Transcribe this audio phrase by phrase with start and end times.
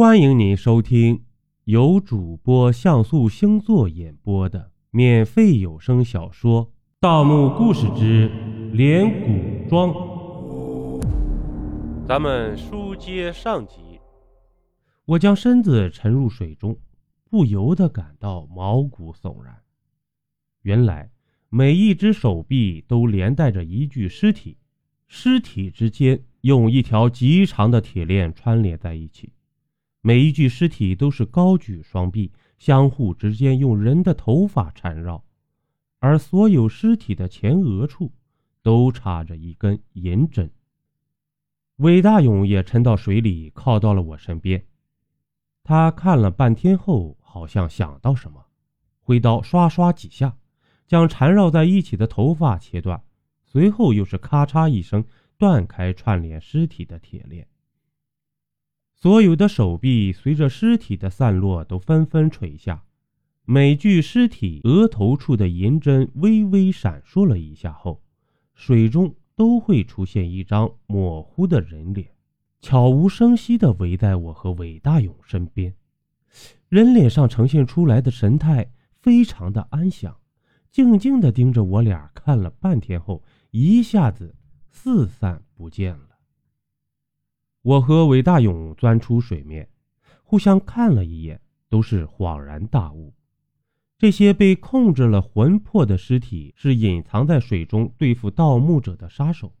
[0.00, 1.24] 欢迎您收听
[1.64, 6.64] 由主播像素星座演播的免费有声小说
[7.00, 8.30] 《盗墓故事之
[8.72, 9.90] 连古庄》。
[12.08, 14.00] 咱们书接上集，
[15.04, 16.78] 我将身子沉入水中，
[17.28, 19.54] 不由得感到毛骨悚然。
[20.62, 21.10] 原来
[21.50, 24.56] 每一只手臂都连带着一具尸体，
[25.06, 29.34] 尸体之间用一条极长的铁链穿连在一起。
[30.02, 35.22] 每一具尸体都是高举双臂，相互之间用人的头发缠绕，
[35.98, 38.10] 而所有尸体的前额处
[38.62, 40.50] 都插着一根银针。
[41.76, 44.64] 韦大勇也沉到水里，靠到了我身边。
[45.62, 48.46] 他看了半天后，好像想到什么，
[49.00, 50.36] 挥刀刷刷几下，
[50.86, 53.02] 将缠绕在一起的头发切断，
[53.44, 55.04] 随后又是咔嚓一声
[55.36, 57.46] 断开串联尸体的铁链。
[59.02, 62.84] 所有的手臂随着尸体的散落都纷纷垂下，
[63.46, 68.02] 每具尸体额头处的银针微微闪烁了一下后，
[68.54, 72.10] 水中都会出现一张模糊的人脸，
[72.60, 75.74] 悄无声息地围在我和韦大勇身边。
[76.68, 80.14] 人脸上呈现出来的神态非常的安详，
[80.70, 84.34] 静静地盯着我俩看了半天后，一下子
[84.68, 86.09] 四散不见了。
[87.62, 89.68] 我和韦大勇钻出水面，
[90.22, 93.12] 互相看了一眼，都是恍然大悟：
[93.98, 99.52] 这些被控制了魂魄的尸体是隐藏在水中对付盗墓者的杀手。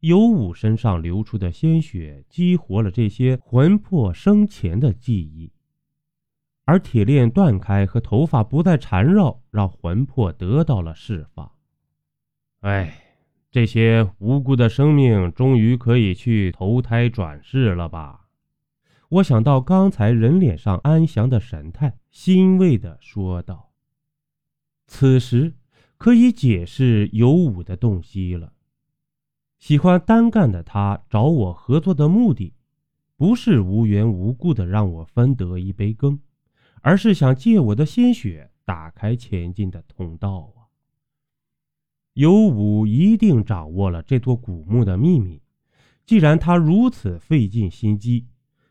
[0.00, 5.52] 尤武身上流出的鲜血激活了这些魂魄生前的记忆，
[6.64, 11.52] 而铁链断开和头发不再缠绕，让魂魄得到了释放。
[12.60, 13.07] 哎。
[13.50, 18.26] 这些无辜的生命终于可以去投胎转世了吧？
[19.08, 23.72] 我想到刚才人脸上安详的神态，欣慰地说道
[24.86, 25.54] ：“此时
[25.96, 28.52] 可以解释尤武的洞悉了。
[29.58, 32.52] 喜欢单干的他找我合作的目的，
[33.16, 36.20] 不是无缘无故的让我分得一杯羹，
[36.82, 40.52] 而是想借我的鲜血打开前进的通道。”
[42.14, 45.40] 尤武一定掌握了这座古墓的秘密。
[46.04, 48.26] 既然他如此费尽心机，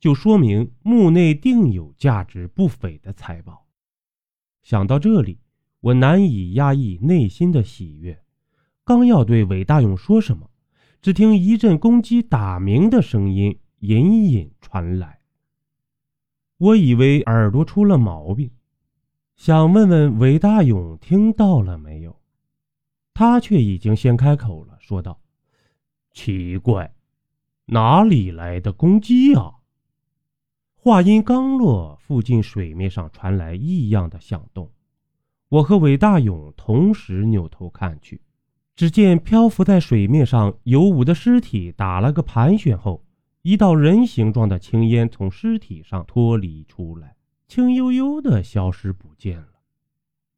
[0.00, 3.66] 就说明墓内定有价值不菲的财宝。
[4.62, 5.38] 想到这里，
[5.80, 8.22] 我难以压抑内心的喜悦。
[8.84, 10.50] 刚要对韦大勇说什么，
[11.00, 15.20] 只听一阵公鸡打鸣的声音隐隐传来。
[16.56, 18.50] 我以为耳朵出了毛病，
[19.36, 22.17] 想问问韦大勇听到了没有。
[23.18, 25.18] 他却已经先开口了，说道
[26.14, 26.94] ：“奇怪，
[27.64, 29.54] 哪里来的公鸡啊？”
[30.78, 34.70] 话音刚落，附近水面上传来异样的响动。
[35.48, 38.20] 我和韦大勇同时扭头看去，
[38.76, 43.04] 只见漂浮在水面上有武的尸体打了个盘旋后，
[43.42, 47.16] 一道人形状的青烟从尸体上脱离出来，
[47.48, 49.54] 轻悠悠的消失不见了。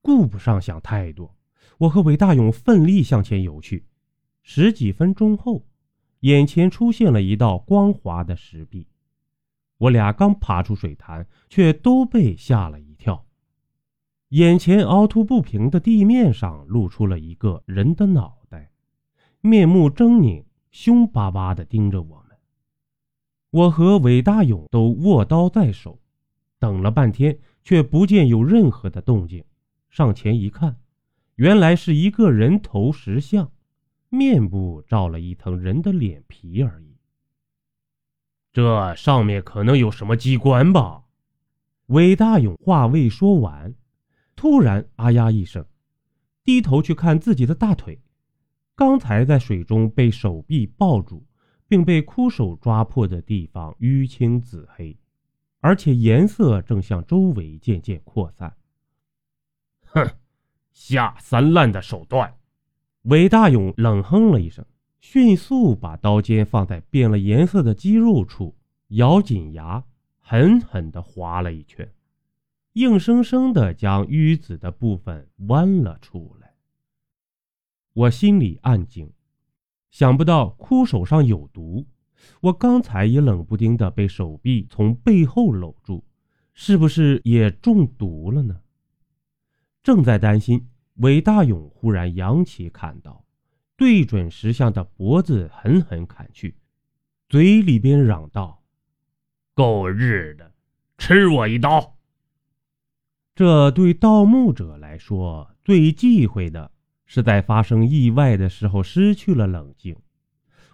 [0.00, 1.36] 顾不上想太多。
[1.78, 3.86] 我和韦大勇奋力向前游去，
[4.42, 5.64] 十几分钟后，
[6.20, 8.86] 眼前出现了一道光滑的石壁。
[9.78, 13.24] 我俩刚爬出水潭，却都被吓了一跳。
[14.28, 18.70] 眼前凹凸不平的地面上露出了一个人的脑袋，
[19.40, 22.36] 面目狰狞，凶巴巴地盯着我们。
[23.50, 25.98] 我和韦大勇都握刀在手，
[26.58, 29.42] 等了半天，却不见有任何的动静。
[29.88, 30.76] 上前一看。
[31.40, 33.50] 原来是一个人头石像，
[34.10, 36.98] 面部罩了一层人的脸皮而已。
[38.52, 41.04] 这上面可能有什么机关吧？
[41.86, 43.74] 韦大勇话未说完，
[44.36, 45.64] 突然“啊呀”一声，
[46.44, 47.98] 低头去看自己的大腿，
[48.74, 51.24] 刚才在水中被手臂抱住
[51.66, 54.94] 并被枯手抓破的地方淤青紫黑，
[55.60, 58.54] 而且颜色正向周围渐渐扩散。
[59.86, 60.06] 哼！
[60.72, 62.34] 下三滥的手段！
[63.02, 64.64] 韦大勇冷哼了一声，
[65.00, 68.54] 迅速把刀尖放在变了颜色的肌肉处，
[68.88, 69.84] 咬紧牙，
[70.18, 71.90] 狠狠地划了一圈，
[72.74, 76.54] 硬生生地将淤紫的部分剜了出来。
[77.92, 79.10] 我心里暗惊，
[79.90, 81.86] 想不到枯手上有毒。
[82.42, 86.04] 我刚才也冷不丁的被手臂从背后搂住，
[86.52, 88.60] 是不是也中毒了呢？
[89.82, 93.24] 正在担心，韦大勇忽然扬起砍刀，
[93.76, 96.54] 对准石像的脖子狠狠砍去，
[97.28, 98.62] 嘴里边嚷道
[99.54, 100.52] ：“够日的，
[100.98, 101.96] 吃我一刀！
[103.34, 106.70] 这对盗墓者来说，最忌讳的
[107.06, 109.96] 是在发生意外的时候失去了冷静。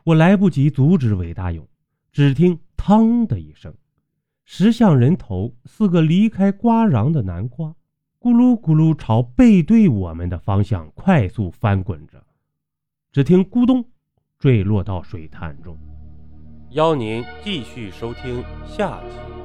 [0.02, 1.68] 我来不及阻止韦大勇，
[2.10, 3.72] 只听“嘡”的一声，
[4.44, 7.76] 石像人头似个离开瓜瓤的南瓜，
[8.26, 12.26] 咕噜咕噜朝背对我们的方向快速翻滚着。
[13.12, 13.88] 只听“咕咚”，
[14.36, 15.78] 坠落到水潭中。
[16.70, 19.35] 邀您继续收听下集。